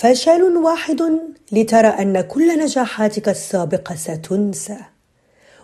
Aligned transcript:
فشل 0.00 0.42
واحد 0.42 1.02
لترى 1.52 1.88
أن 1.88 2.20
كل 2.20 2.58
نجاحاتك 2.58 3.28
السابقة 3.28 3.94
ستنسى 3.94 4.76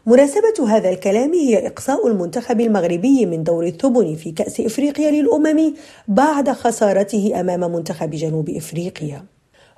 مناسبة 0.06 0.68
هذا 0.68 0.90
الكلام 0.90 1.32
هي 1.32 1.66
إقصاء 1.66 2.06
المنتخب 2.08 2.60
المغربي 2.60 3.26
من 3.26 3.44
دور 3.44 3.66
الثمن 3.66 4.16
في 4.16 4.32
كأس 4.32 4.60
إفريقيا 4.60 5.10
للأمم 5.10 5.74
بعد 6.08 6.50
خسارته 6.50 7.40
أمام 7.40 7.72
منتخب 7.72 8.10
جنوب 8.10 8.50
إفريقيا. 8.50 9.24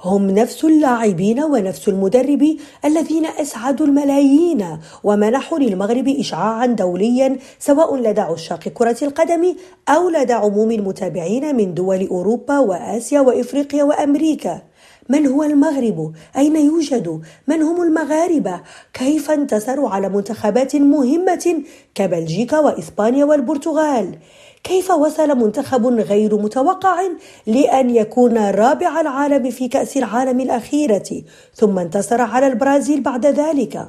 هم 0.01 0.31
نفس 0.31 0.65
اللاعبين 0.65 1.43
ونفس 1.43 1.89
المدرب 1.89 2.57
الذين 2.85 3.27
أسعدوا 3.27 3.87
الملايين 3.87 4.79
ومنحوا 5.05 5.59
للمغرب 5.59 6.09
اشعاعا 6.09 6.67
دوليا 6.67 7.37
سواء 7.59 7.97
لدى 7.97 8.21
عشاق 8.21 8.69
كرة 8.69 8.97
القدم 9.03 9.55
أو 9.89 10.09
لدى 10.09 10.33
عموم 10.33 10.71
المتابعين 10.71 11.57
من 11.57 11.75
دول 11.75 12.07
أوروبا 12.07 12.59
وآسيا 12.59 13.21
وإفريقيا 13.21 13.85
وأمريكا. 13.85 14.63
من 15.09 15.27
هو 15.27 15.43
المغرب؟ 15.43 16.13
أين 16.37 16.57
يوجد؟ 16.57 17.21
من 17.47 17.63
هم 17.63 17.83
المغاربة؟ 17.83 18.61
كيف 18.93 19.31
انتصروا 19.31 19.89
على 19.89 20.09
منتخبات 20.09 20.77
مهمة 20.77 21.63
كبلجيكا 21.95 22.59
وإسبانيا 22.59 23.25
والبرتغال؟ 23.25 24.19
كيف 24.65 24.91
وصل 24.91 25.39
منتخب 25.39 25.87
غير 25.87 26.37
متوقع 26.37 27.03
لأن 27.47 27.91
يكون 27.91 28.39
رابع 28.39 29.01
العالم 29.01 29.51
في 29.51 29.69
كأس 29.69 29.97
العالم 29.97 30.41
الأخيرة 30.41 31.23
ثم 31.55 31.79
انتصر 31.79 32.21
على 32.21 32.47
البرازيل 32.47 33.01
بعد 33.01 33.27
ذلك؟ 33.27 33.89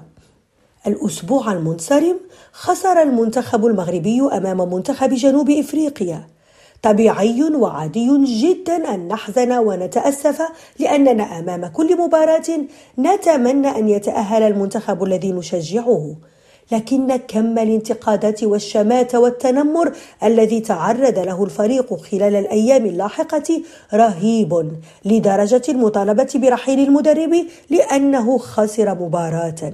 الأسبوع 0.88 1.52
المنصرم 1.52 2.20
خسر 2.52 3.02
المنتخب 3.02 3.66
المغربي 3.66 4.22
أمام 4.22 4.74
منتخب 4.74 5.10
جنوب 5.10 5.50
إفريقيا. 5.50 6.35
طبيعي 6.82 7.44
وعادي 7.44 8.10
جدا 8.26 8.94
أن 8.94 9.08
نحزن 9.08 9.52
ونتأسف 9.52 10.42
لأننا 10.80 11.40
أمام 11.40 11.68
كل 11.68 11.98
مباراة 11.98 12.44
نتمنى 13.00 13.68
أن 13.68 13.90
يتأهل 13.90 14.44
المنتخب 14.44 15.04
الذي 15.04 15.32
نشجعه. 15.32 16.16
لكن 16.72 17.16
كم 17.16 17.60
الانتقادات 17.60 18.44
والشماتة 18.44 19.20
والتنمر 19.20 19.92
الذي 20.24 20.60
تعرض 20.60 21.20
له 21.20 21.44
الفريق 21.44 21.94
خلال 21.94 22.36
الأيام 22.36 22.86
اللاحقة 22.86 23.62
رهيب 23.94 24.72
لدرجة 25.06 25.62
المطالبة 25.70 26.30
برحيل 26.36 26.80
المدرب 26.80 27.46
لأنه 27.70 28.38
خسر 28.38 28.96
مباراة. 28.96 29.74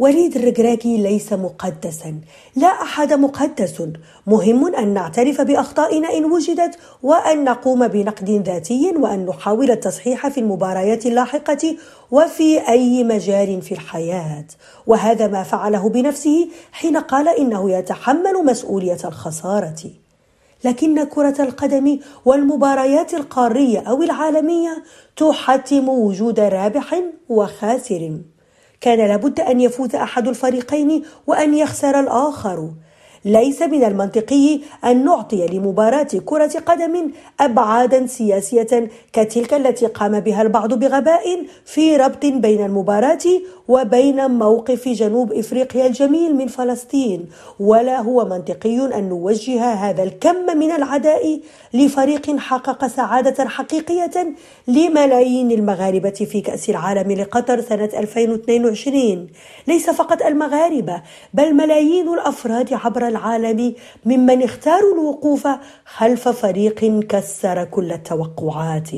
وليد 0.00 0.36
الركراكي 0.36 0.96
ليس 0.96 1.32
مقدسا. 1.32 2.20
لا 2.56 2.68
أحد 2.68 3.12
مقدس. 3.12 3.82
مهم 4.26 4.74
أن 4.74 4.94
نعترف 4.94 5.40
بأخطائنا 5.40 6.16
إن 6.16 6.24
وجدت 6.24 6.78
وأن 7.02 7.44
نقوم 7.44 7.88
بنقد 7.88 8.30
ذاتي 8.30 8.92
وأن 8.96 9.26
نحاول 9.26 9.70
التصحيح 9.70 10.28
في 10.28 10.40
المباريات 10.40 11.06
اللاحقة 11.06 11.76
وفي 12.10 12.68
أي 12.68 13.04
مجال 13.04 13.62
في 13.62 13.72
الحياة. 13.72 14.46
وهذا 14.86 15.26
ما 15.26 15.42
فعله 15.42 15.88
بنفسه 15.88 16.48
حين 16.72 16.96
قال 16.96 17.28
إنه 17.28 17.70
يتحمل 17.70 18.44
مسؤولية 18.44 18.98
الخسارة. 19.04 19.90
لكن 20.64 21.04
كرة 21.04 21.42
القدم 21.42 21.98
والمباريات 22.24 23.14
القارية 23.14 23.78
أو 23.78 24.02
العالمية 24.02 24.82
تحتم 25.16 25.88
وجود 25.88 26.40
رابح 26.40 27.00
وخاسر. 27.28 28.20
كان 28.80 29.08
لابد 29.08 29.40
أن 29.40 29.60
يفوز 29.60 29.94
أحد 29.94 30.28
الفريقين 30.28 31.04
وأن 31.26 31.54
يخسر 31.54 32.00
الآخر. 32.00 32.70
ليس 33.24 33.62
من 33.62 33.84
المنطقي 33.84 34.60
أن 34.84 35.04
نعطي 35.04 35.46
لمباراة 35.46 36.08
كرة 36.24 36.52
قدم 36.66 37.10
أبعادا 37.40 38.06
سياسية 38.06 38.88
كتلك 39.12 39.54
التي 39.54 39.86
قام 39.86 40.20
بها 40.20 40.42
البعض 40.42 40.74
بغباء 40.74 41.46
في 41.64 41.96
ربط 41.96 42.26
بين 42.26 42.64
المباراة 42.64 43.18
وبين 43.68 44.30
موقف 44.30 44.88
جنوب 44.88 45.32
إفريقيا 45.32 45.86
الجميل 45.86 46.36
من 46.36 46.46
فلسطين. 46.46 47.28
ولا 47.60 48.00
هو 48.00 48.24
منطقي 48.24 48.98
أن 48.98 49.08
نوجه 49.08 49.64
هذا 49.64 50.02
الكم 50.02 50.58
من 50.58 50.70
العداء 50.70 51.40
لفريق 51.74 52.36
حقق 52.36 52.86
سعادة 52.86 53.48
حقيقية 53.48 54.34
لملايين 54.68 55.50
المغاربة 55.50 56.10
في 56.10 56.40
كأس 56.40 56.70
العالم 56.70 57.12
لقطر 57.12 57.60
سنة 57.60 57.90
2022 57.94 59.26
ليس 59.66 59.90
فقط 59.90 60.22
المغاربة 60.22 61.02
بل 61.34 61.54
ملايين 61.54 62.08
الأفراد 62.08 62.72
عبر 62.72 63.09
العالم 63.10 63.74
ممن 64.04 64.42
اختاروا 64.42 64.94
الوقوف 64.94 65.48
خلف 65.84 66.28
فريق 66.28 66.80
كسر 67.08 67.64
كل 67.64 67.92
التوقعات. 67.92 68.90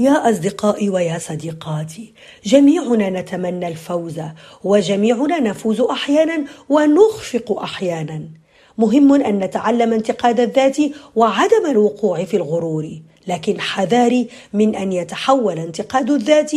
يا 0.00 0.30
أصدقائي 0.30 0.88
ويا 0.88 1.18
صديقاتي 1.18 2.14
جميعنا 2.44 3.10
نتمنى 3.10 3.68
الفوز 3.68 4.20
وجميعنا 4.64 5.40
نفوز 5.40 5.80
أحيانا 5.80 6.44
ونخفق 6.68 7.60
أحيانا. 7.62 8.42
مهم 8.78 9.12
أن 9.12 9.38
نتعلم 9.38 9.92
انتقاد 9.92 10.40
الذات 10.40 10.76
وعدم 11.16 11.66
الوقوع 11.70 12.24
في 12.24 12.36
الغرور 12.36 13.00
لكن 13.26 13.60
حذاري 13.60 14.28
من 14.52 14.74
أن 14.74 14.92
يتحول 14.92 15.58
انتقاد 15.58 16.10
الذات 16.10 16.52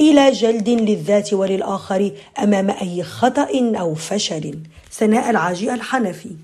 إلى 0.00 0.30
جلد 0.32 0.68
للذات 0.68 1.32
وللآخر 1.32 2.10
أمام 2.38 2.70
أي 2.70 3.02
خطأ 3.02 3.48
أو 3.80 3.94
فشل. 3.94 4.58
سناء 4.90 5.30
العاجي 5.30 5.74
الحنفي. 5.74 6.36